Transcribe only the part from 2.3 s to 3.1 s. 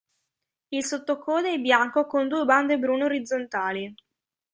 bande brune